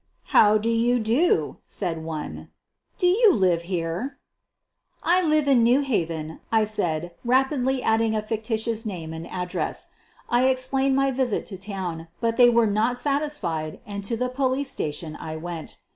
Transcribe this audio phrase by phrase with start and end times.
[0.31, 2.49] 1' How do you do 1 ''said one;''
[2.97, 4.17] do you live here!'
[5.05, 9.89] 9 "I live in New Haven," I said, rapidly adding a fiotitious name and address.
[10.27, 14.71] I explained my visit to town, but they were not satisfied and to the police
[14.71, 15.77] station I went.